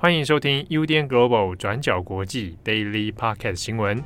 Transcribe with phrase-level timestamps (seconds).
[0.00, 4.00] 欢迎收听 UDN Global 转角国际 Daily Podcast 新闻。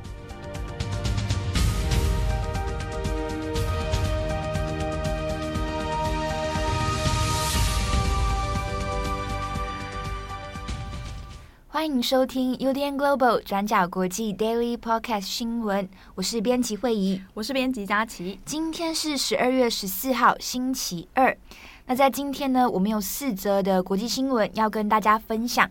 [11.67, 15.87] 欢迎收听 UDN Global 转角国际 Daily Podcast 新闻。
[16.15, 18.39] 我是编辑惠仪，我是编辑佳琪。
[18.43, 21.37] 今天是十二月十四号，星期二。
[21.85, 25.69] 那在今天呢，我们有四则的国际新闻要跟大家分享。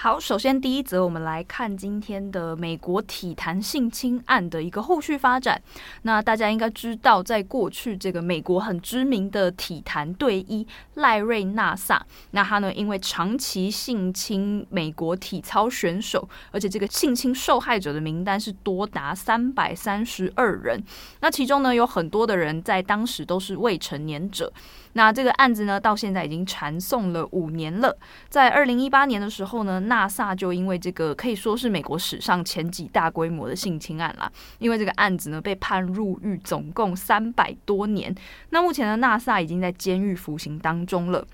[0.00, 5.60] 好，首先第一则，我们来看今天的美国体坛性侵案的一个后续发展。
[6.02, 10.64] 那大家应该知道，在过去这个美国很知名的体坛队医
[10.94, 20.80] 赖瑞纳萨，那他呢因为长期性侵美国体操选手，而且这个性侵受害者的名单是多达三百三十二人。
[21.22, 24.52] 那其中呢有很多的人在当时都是未成年者。
[24.92, 27.96] 那这个案子呢到现在已经传送了五年了。
[28.28, 29.78] 在二零一八年的时候呢。
[29.88, 38.14] 纳萨就因为这个可以说是美国史上前几大规模的性侵案啦，因为这个案子呢被判入狱总共三百多年。
[38.50, 41.26] 那目前呢，纳萨已经在监狱服刑当中了。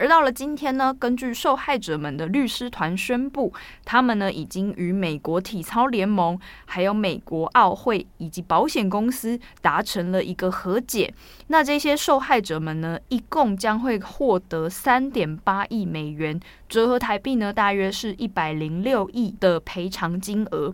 [0.00, 3.52] 而到了今天呢，根据受害者们的律师团宣布，
[3.84, 11.12] 他们呢已经与美国体操联盟、还有美国奥会以及保险公司达成了一个和解。
[11.48, 20.72] 那这些受害者们呢，一共将会获得三点八亿美元，折合台币呢，大约是一百零六亿的赔偿金额。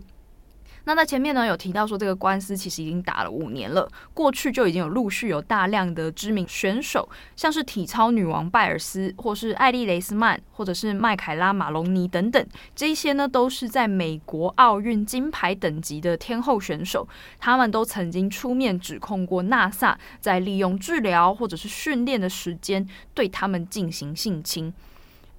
[0.87, 17.05] 那在前面呢，有提到说这个官司其实已经打了五年了，过去就已经有陆续有大量的知名选手，像是体操女王拜尔斯，或是艾莉雷斯曼，或者是麦凯拉马龙尼等等，这些呢都是在美国奥运金牌等级的天后选手，
[17.37, 24.73] 他们都曾经出面指控过纳萨在利用治疗或者是训练的时间对他们进行性侵。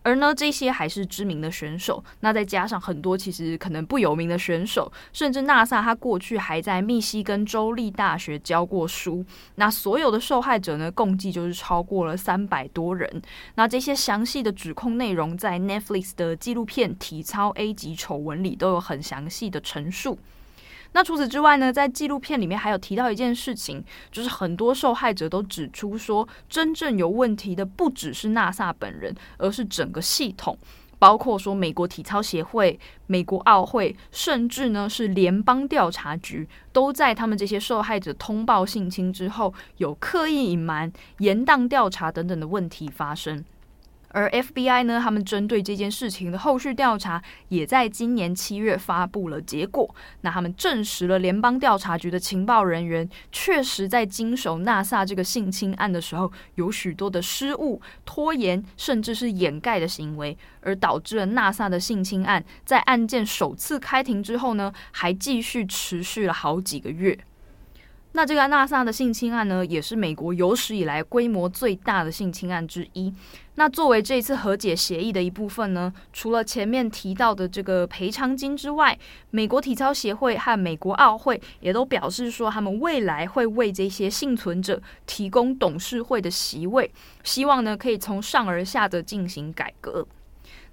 [0.08, 9.22] 而呢，这些还是知名的选手，那再加上很多其实可能不有名的选手，甚至纳萨他过去还在密西根州立大学教过书。
[9.56, 13.20] 那所有的受害者呢，共计就是超过了三百多人。
[13.56, 20.18] 那这些详细的指控内容，在 Netflix 的纪录片《体操 A 级丑闻》里都有很详细的陈述。
[20.92, 30.58] 那除此之外呢，在纪录片里面还有提到一件事情，就是很多受害者都指出说，真正有问题的不只是纳萨本人，而是整个系统，
[30.98, 43.44] 包括说美国体操协会、美国奥会，甚至呢是联邦调查局，都在他们这些受害者通报性侵之后，有刻意隐瞒、延宕调查等等的问题发生。
[44.10, 49.94] 而 FBI 呢，他们针对这件事情的后续调查，也在今年七月发布了结果。
[50.22, 67.18] 那他们证实了联邦调查局的情报人员确实在经手纳萨这个性侵案的时候，有许多的失误、拖延，甚至是掩盖的行为，而导致了纳萨的性侵案在案件首次开庭之后呢，还继续持续了好几个月。
[68.18, 73.14] 那这个纳萨的性侵案呢，也是美国有史以来规模最大的性侵案之一。
[73.54, 78.98] 那作为这次和解协议的一部分呢，除了前面提到的这个赔偿金之外，
[79.30, 86.90] 美国体操协会和美国奥会也都表示说，他们未来会为这些幸存者提供董事会的席位，
[87.22, 90.04] 希望呢可以从上而下的进行改革。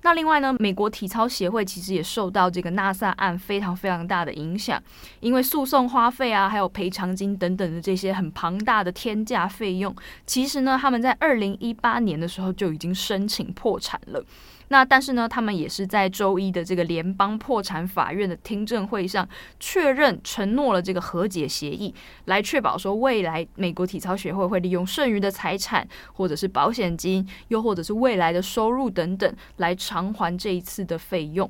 [0.06, 4.80] 那另外呢，美国体操协会其实也受到这个纳萨案非常非常大的影响，
[5.20, 9.96] 因为诉讼花费啊，还有赔偿金等等的这些很庞大的天价费用，
[10.28, 14.24] 其实呢，他们在二零一八年的时候就已经申请破产了。
[14.70, 19.28] 那但是呢，他们也是在周一的这个联邦破产法院的听证会上
[19.60, 21.94] 确认承诺了这个和解协议，
[22.26, 31.50] 来确保说未来美国体操协会会利用剩余的财产，或者是保险金，又或者是未来的收入等等，来偿还这一次的费用。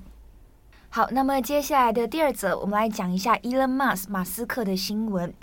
[0.89, 5.33] 好，那么接下来的第二则，我们来讲一下 Elon Musk 马斯克的新闻。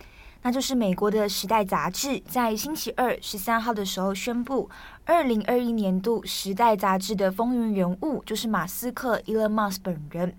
[0.43, 4.69] 那就是美国的《时代》杂志在星期二十三号的时候宣布，
[5.05, 10.35] 二零二一年度《时代》杂志的风云人物就是马斯克 Elon Musk 本人。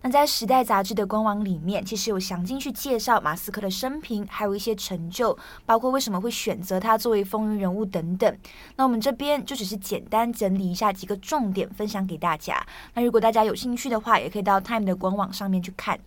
[0.00, 5.36] 那在《时代》杂志的官网里面，其实有详尽去介绍马斯克的生平，还有一些成就，
[5.66, 8.38] 包括为什么会选择他作为风云人物等等。
[8.76, 12.64] 那我们这边就只是简单整理一下几个重点，分享给大家。
[12.94, 15.98] 那如果大家有兴趣的话，也可以到 Time 的官网上面去看。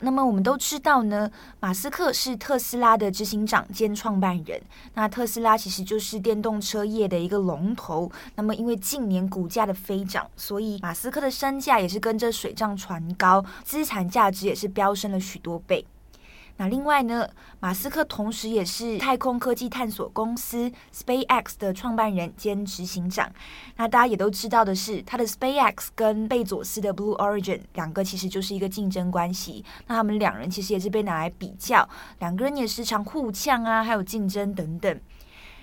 [0.00, 1.30] 那么我们都知道呢，
[1.60, 4.60] 马斯克是特斯拉的执行长兼创办人。
[4.94, 8.10] 那特斯拉其实就是电动车业的一个龙头。
[8.36, 15.84] 那么因为近年股价的飞涨，所以马斯克的身价也是跟着水涨船高，资产价值也是飙升了许多倍。
[16.58, 17.26] 那另外呢，
[17.60, 23.32] 马斯克同时也是太空科技探索公司 SpaceX 的创办人兼执行长。
[23.76, 29.64] 那大家也都知道的是，他的 SpaceX 跟贝佐斯的 Blue Origin 两个其实就是一个竞争关系。
[29.86, 31.88] 那他们两人其实也是被拿来比较，
[32.18, 35.00] 两个人也时常互呛啊，还有竞争等等。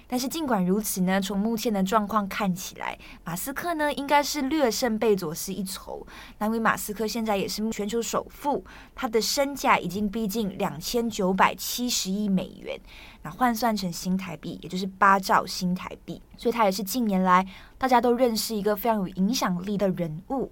[0.08, 6.06] 但是尽管如此呢，从目前的状况看起来，马斯克呢应该是略胜贝佐斯一筹。
[6.38, 8.64] 那因为马斯克现在也是全球首富，
[8.94, 12.80] 他的身价已经逼近两千九百七十亿美元，
[13.24, 16.22] 那换算成新台币，也就是八兆新台币。
[16.38, 17.44] 所以他也是近年来
[17.80, 20.52] 大家都认识一个非常有影响力的人物。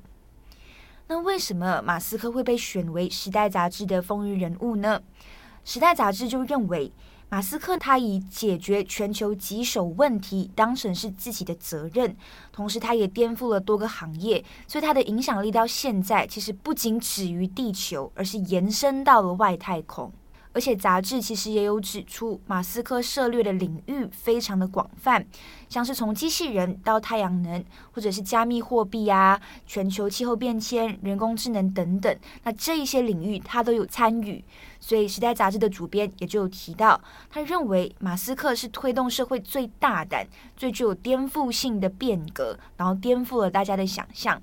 [1.07, 4.99] 那为什么马斯克会被选为《时代》杂志的风云人物呢？
[5.63, 6.91] 《时代》杂志就认为。
[7.33, 12.15] 马斯克他以解决全球棘手问题当成是自己的责任，
[12.51, 20.11] 同时他也颠覆了多个行业，所以他的影响力到现在其实不仅止于地球，而是延伸到了外太空。
[20.53, 25.25] 而且杂志其实也有指出，马斯克涉猎的领域非常的广泛，
[25.67, 34.43] 像是从机器人到太阳能，或者是加密货币啊、全球气候变迁、人工智能等等，那这一些领域他都有参与。
[34.79, 36.99] 所以，《时代》杂志的主编也就有提到，
[37.29, 40.27] 他认为马斯克是推动社会最大胆、
[40.57, 44.41] 最具有颠覆性的变革，然后颠覆了大家的想象。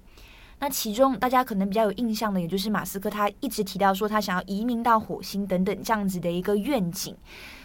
[0.60, 7.16] 那其中大家可能比较有印象的，也就是马斯克他一直提到说他想要移民到火星等等这样子的一个愿景，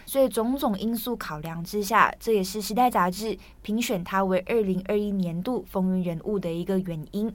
[0.06, 7.30] 所以种种因素考量之下，这也是《时代》杂志评选他为二零二一年度风云人物的一个原因。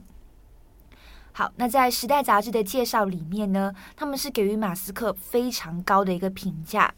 [1.30, 6.92] 好，那在《时代》杂志的介绍里面呢，他们是给予马斯克非常高的一个评价，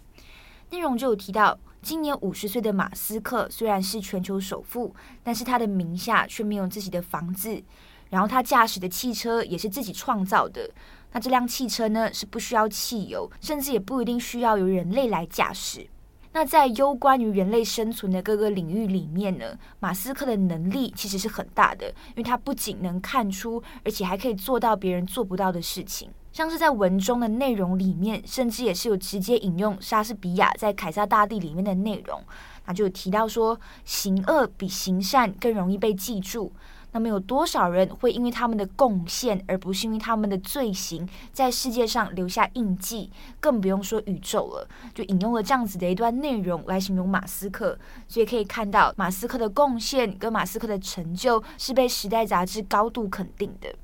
[0.71, 7.63] 内容就有提到，今年五十岁的马斯克虽然是全球首富，但是他的名下却没有自己的房子。
[8.11, 10.71] 然后他驾驶的汽车也是自己创造的，
[11.13, 15.87] 那这辆汽车呢，是不需要汽油，甚至也不一定需要由人类来驾驶。
[16.33, 26.11] 那在攸关于人类生存的各个领域里面呢，马斯克的能力其实是很大的，因为他不仅能看出，而且还可以做到别人做不到的事情。
[26.33, 32.21] 像是在文中的内容里面，甚至也是有直接引用莎士比亚在《凯撒大帝》里面的内容，
[32.67, 36.53] 那就提到说，行恶比行善更容易被记住。
[36.95, 43.11] 那么有多少人会因为他们的贡献，而不是因为他们的罪行，在世界上留下印记？
[43.41, 44.69] 更不用说宇宙了。
[44.95, 47.77] 就引用了这样子的一段内容来形容马斯克，
[48.07, 53.75] 所以可以看到马斯克的贡献跟马斯克的成就是被《时代》杂志高度肯定的。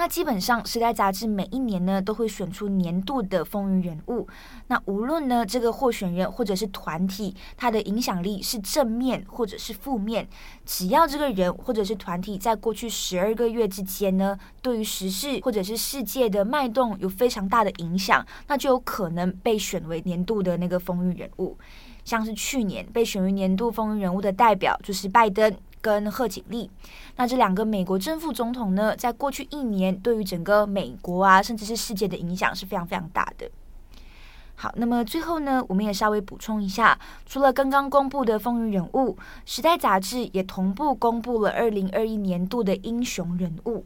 [0.00, 4.26] 那基本上，《时代》杂志每一年呢都会选出年度的风云人物。
[4.68, 10.26] 那无论呢这个候选人或者是团体，他的影响力是正面或者是负面，
[10.64, 21.58] 只要这个人或者是团体在过去十二个月之间呢，对于时事或者是世界的脉动有非常大的影响，那就有可能被选为年度的那个风云人物。
[22.06, 25.54] 像是去年被选为年度风云人物的代表就是拜登。
[25.82, 26.70] 跟贺锦丽，
[27.20, 33.46] 那这两个美国正副总统呢，在过去一年对于整个美国啊，甚至是世界的影响是非常非常大的。
[34.54, 43.84] 好，那么最后呢，我们也稍微补充一下，除了刚刚公布的风云人物，《时代》杂志也同步公布了二零二一年度的英雄人物。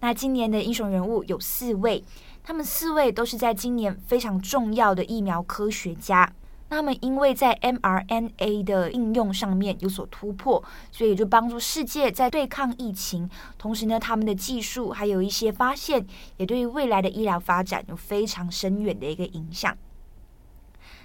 [0.00, 2.02] 那今年的英雄人物有四位，
[2.42, 6.32] 他们四位都是在今年非常重要的疫苗科学家。
[6.72, 13.28] 他们因为在 mRNA 的应用上面有所突破，所以就帮助世界在对抗疫情。
[13.58, 16.06] 同时呢，他们的技术还有一些发现，
[16.38, 19.76] 也对于未来的医疗发展有非常深远的一个影响。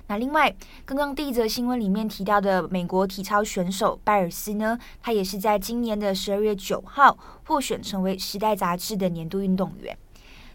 [0.08, 0.56] 那另外，
[0.86, 9.98] 刚刚第一则新闻里面提到的美国体操选手拜尔斯呢，他也是在今年的十二月九号获选成为《时代》杂志的年度运动员。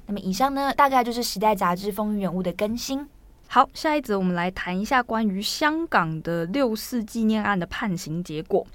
[0.06, 3.06] 那么以上呢，大概就是《时代》杂志风云人物的更新。
[3.54, 8.66] 好，下一则我们来谈一下关于香港的六四纪念案的判刑结果。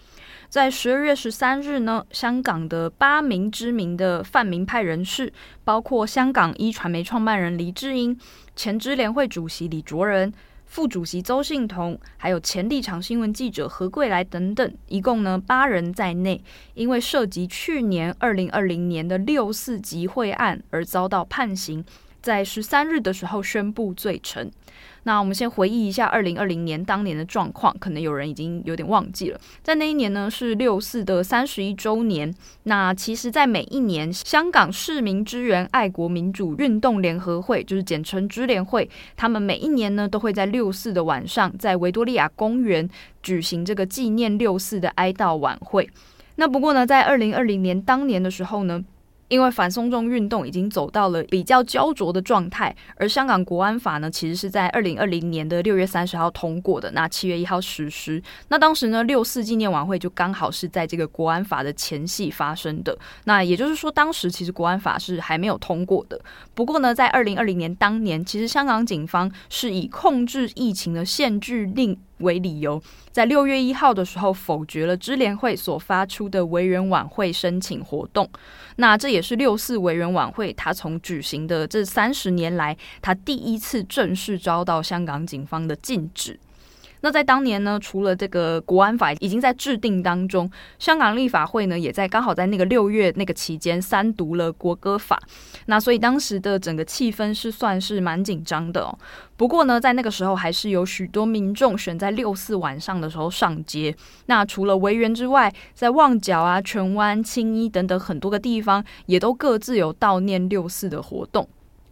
[0.50, 8.16] 在十二月十三日呢，香港的八名知名的泛民派人士，包括香港一传媒创办人黎智英、
[8.56, 10.32] 前支联会主席李卓人、
[10.68, 16.40] 副主席邹幸彤，还有前立场新闻记者何桂来等等，一共呢八人在内，
[16.76, 21.84] 因为涉及去年二零二零年的六四集会案而遭到判刑。
[22.28, 24.52] 在十三日的时候宣布罪成。
[25.04, 29.40] 那我们先回忆一下二零二零年当年的状况，可能有人已经有点忘记了。
[29.64, 32.36] 在那一年呢，是六四的三十一周年。
[32.64, 42.90] 那其实，在每一年，香港市民支援爱国民主运动联合会，就是简称支联会，他们每一年呢都会在六四的晚上，在维多利亚公园
[43.24, 45.90] 举行这个纪念六四的哀悼晚会。
[46.36, 48.84] 那不过呢，在二零二零年当年的时候呢，
[49.28, 58.22] 因为反送中运动已经走到了比较焦灼的状态，而香港国安法呢，其实是在二零二零年的六月三十号通过的，那七月一号实施。
[58.48, 62.98] 那当时呢，六四纪念晚会就刚好是在这个国安法的前夕发生的。
[63.26, 66.20] 那也就是说，当时其实国安法是还没有通过的。
[66.54, 72.82] 不过呢，在二零二零年当年，其实香港警方是以控制疫情的限聚令为理由，
[73.12, 78.30] 在六月一号的时候否决了支联会所发出的维园晚会申请活动。
[78.78, 86.40] 那这也是六四维园晚会，他从举行的这三十年来，他第一次正式遭到香港警方的禁止。
[87.02, 90.50] 那在当年呢，除了这个国安法已经在制定当中，
[90.80, 95.22] 香港立法会呢也在刚好在那个六月那个期间三读了国歌法。
[95.68, 98.98] 那所以当时的整个气氛是算是蛮紧张的哦。
[99.36, 103.96] 不过呢，在那个时候还是有许多民众选在六四晚上的时候上街。
[104.26, 111.48] 那除了维园之外，在旺角啊、荃湾、青衣等等很多个地方，也都各自有悼念六四的活动。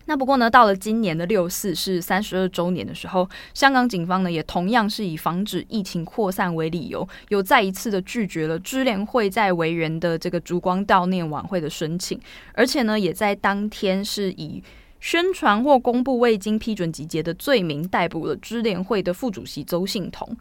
[0.08, 12.20] 那不过呢，到了今年的六四是三十二周年的时候，香港警方呢也同样是以防止疫情扩散为理由，又再一次的拒绝了支联会在维园的这个烛光悼念晚会的申请，
[12.54, 14.64] 而且呢，也在当天是以
[15.00, 20.38] 宣传或公布未经批准集结的罪名逮捕了支联会的副主席邹幸彤。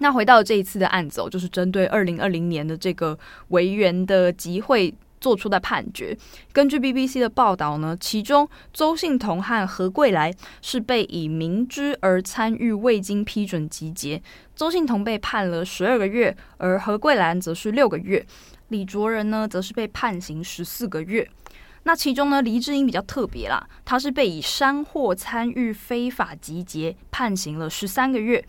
[0.00, 4.94] 那回到这一次的案子，就是针对二零二零年的这个维园的集会。
[5.20, 6.16] 做出的判决，
[6.52, 10.32] 根据 BBC 的报道呢，其中邹幸彤和何桂来
[10.62, 14.22] 是被以明知而参与未经批准集结，
[14.54, 18.24] 邹幸彤被判了十二个月，而何桂兰则是六个月，
[18.68, 21.28] 李卓人呢则是被判刑十四个月。
[21.84, 28.44] 那其中呢，黎智英比较特别啦，他是被以煽惑参与非法集结判刑了十三个月。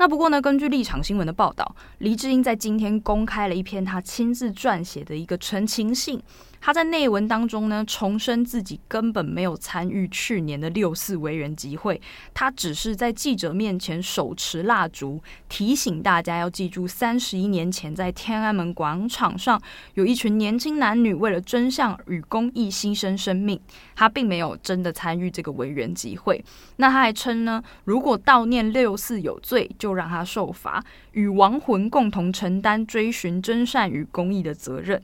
[0.00, 6.18] 那不过呢，根据立场新闻的报道，黎智英在今天公开了一篇他亲自撰写的一个澄清信。
[6.60, 12.00] 他在内文当中呢，重申自己根本没有参与去年的六四维园集会，
[12.34, 19.60] 他只是在记者面前手持蜡烛，提醒大家要记住三十一年前在天安门广场上
[19.94, 23.58] 有一群年轻男女为了真相与公益牺牲生命。
[23.96, 26.44] 他并没有真的参与这个维园集会。
[26.76, 35.02] 那他还称呢，如果悼念六四有罪，就让他受罚，与亡魂共同承担追寻真善与公益的责任。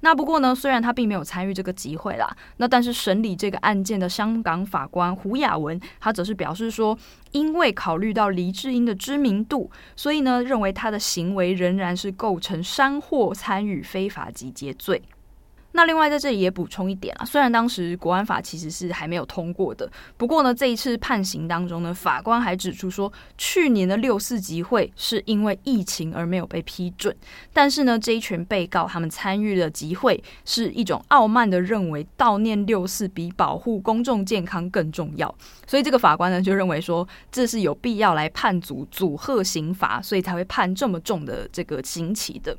[0.00, 6.98] 那不过呢，虽然他并没有参与这个集会啦，那但是审理这个案件的香港法官胡雅文，他则是表示说，
[7.32, 15.02] 因为考虑到黎智英的知名度，所以呢，认为他的行为仍然是构成煽惑参与非法集结罪。
[15.72, 27.14] 那另外在这里也补充一点啊，虽然当时国安法其实是还没有通过的，不过呢，这一次判刑当中呢，法官还指出说，去年的六四集会是因为疫情而没有被批准，
[27.52, 35.32] 但是呢，这一群被告他们参与的集会是一种傲慢的认为悼念六四比保护公众健康更重要，
[35.66, 42.56] 所以这个法官呢就认为说，这是有必要来判组组合刑罚，所以才会判这么重的这个刑期的。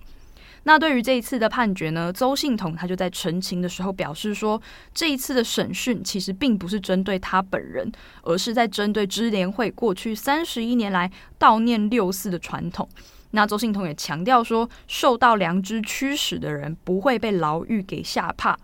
[0.63, 4.62] 那对于这一次的判决呢，周信彤他就在陈情的时候表示说，
[4.94, 7.91] 这一次的审讯其实并不是针对他本人，
[8.22, 12.88] 而是在针对支联会过去三十一年来悼念六四的传统。
[13.32, 18.58] 那周信彤也强调说，受到良知驱使的人不会被牢狱给吓怕。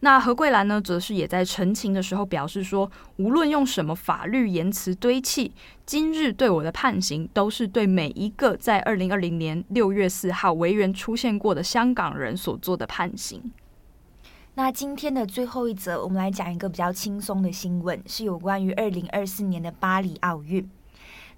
[0.00, 5.52] 那何桂兰呢，则是也在陈情的时候表示说，无论用什么法律言辞堆砌，
[5.86, 13.50] 今日对我的判刑，都是对每一个在二零二零年六月四号维园出现过的香港人所做的判刑。
[14.54, 20.68] 那今天的最后一则，我们来讲一个比较轻松的新闻，是有关于二零二四年的巴黎奥运。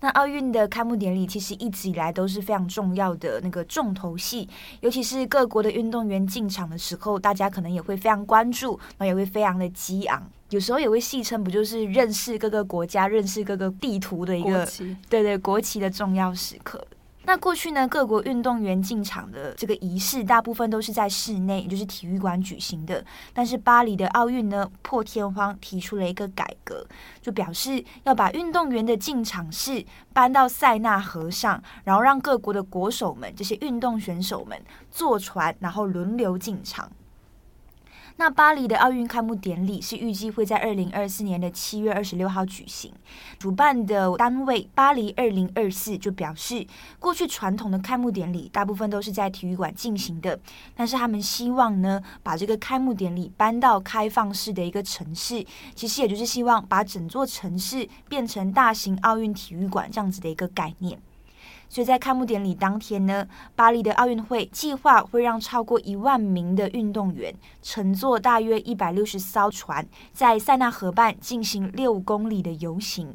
[0.01, 4.49] 那奥运的开幕典礼其实一直以来都是非常重要的那个重头戏，
[4.81, 14.65] 尤其是各国的运动员进场的时候，大家可能也会非常关注，然后也会非常的激昂，有时候也会戏称不就是认识各个国家、认识各个地图的一个，
[15.09, 16.87] 对对，国旗的重要时刻。
[17.29, 23.05] 那过去呢，各国运动员进场的这个仪式，大部分都是在室内，也就是体育馆举行的。
[23.35, 26.87] 但是巴黎的奥运呢，破天荒提出了一个改革，
[27.21, 34.59] 就表示要把运动员的进场式搬到塞纳河上，然后让各国的国手们，这些运动选手们
[34.91, 36.91] 坐船，然后轮流进场。
[38.21, 42.93] 那巴黎的奥运开幕典礼是预计会在二零二四年的七月二十六号举行。
[43.39, 46.67] 主办的单位巴黎二零二四就表示，
[46.99, 50.37] 过去传统的开幕典礼大部分都是在体育馆进行的，
[50.75, 55.47] 但是他们希望呢，把这个开幕典礼搬到开放式的一个城市，
[55.77, 61.01] 其实也就是希望把整座城市变成大型奥运体育馆这样子的一个概念。
[61.69, 73.15] 所以在开幕典礼当天呢，巴黎的奥运会计划会让超过一万名的运动员乘坐大约一百六十艘船，在塞纳河畔进行六公里的游行。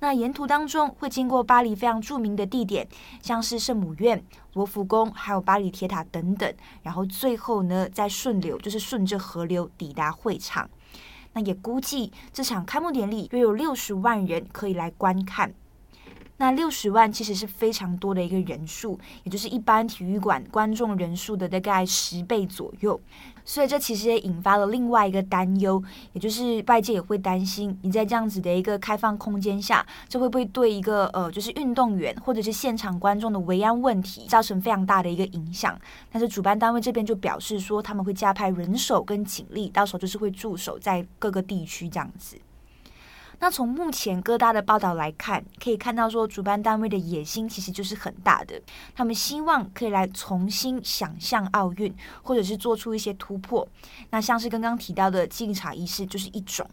[0.00, 2.86] 那沿途当中会经过巴黎非常著名的地点，
[3.22, 6.52] 像是圣母院、罗浮宫，还有巴黎铁塔等等。
[6.82, 10.68] 然后最后呢，再顺流，就是顺着河流抵达会场。
[11.32, 15.54] 那也估计这场开幕典礼约有六十万人可以来观看。
[16.36, 23.00] 那六十万其实是非常多的一个人数，也就是一般体育馆观众人数的大概十倍左右。
[23.46, 25.82] 所以这其实也引发了另外一个担忧，
[26.14, 35.78] 也就是外界也会担心，你在这样子的一个开放空间下，这会不会对一个呃，就是运动员或者是现场观众的维安问题造成非常大的一个影响？
[36.10, 42.38] 但是主办单位这边就表示说，他们会加派人手跟警力，到时候就是会驻守在各个地区这样子。
[43.40, 48.60] 那从目前各大的报道来看，可以看到说，主办单位的野心其实就是很大的。
[48.94, 53.66] 他们希望可以来重新想象奥运，或者是做出一些突破。
[54.10, 56.66] 那像是刚刚提到的敬茶仪式就是一种。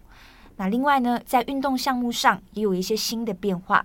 [0.58, 3.84] 那另外呢，在运动项目上也有一些新的变化。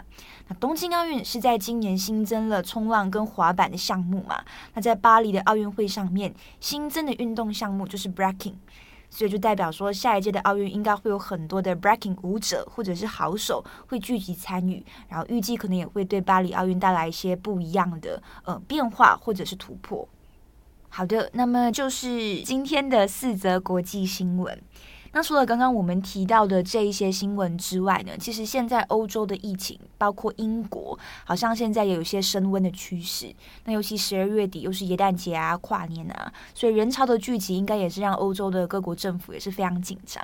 [0.49, 4.45] 那东京奥运是在今年新增了冲浪跟滑板的项目嘛？
[4.75, 8.55] 那在巴黎的奥运会上面新增的运动项目就是 breaking。
[9.09, 20.07] 所以就代表说，下一届的奥运应该会有很多的 breaking 舞者或者是好手会聚集参与，然后预计可能也会对巴黎奥运带来一些不一样的呃变化或者是突破。
[20.89, 24.59] 好的，那么就是今天的四则国际新闻。
[25.13, 33.35] 那除了刚刚我们提到的这一些新闻之外呢，其实现在欧洲的疫情，包括英国，好像现在也有些升温的趋势。
[33.65, 40.23] 那尤其十二月底又是耶诞节啊、跨年啊，所以人潮的聚集应该也是让欧洲的各国政府也是非常紧张。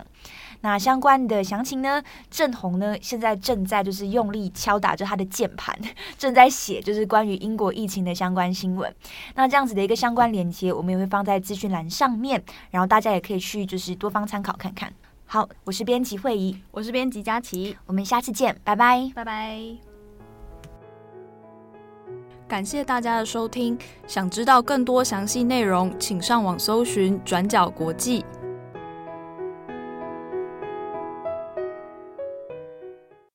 [0.62, 5.78] 那相关的详情呢，郑红呢现在正在就是用力敲打着他的键盘，
[6.16, 8.92] 正在写就是关于英国疫情的相关新闻。
[9.35, 14.92] 那这样子的一个相关链接，我们也会放在资讯栏上面，然后大家也可以去就是多方参考看看。
[15.26, 19.59] 好，我是编辑惠仪，我是编辑佳琪，我们下次见，拜拜，拜拜。
[22.47, 28.23] 感谢大家的收听，想知道更多详细内容，请上网搜寻转角国际。